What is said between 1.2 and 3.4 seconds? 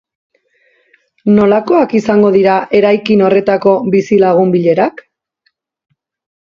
Nolakoak izango dira eraikin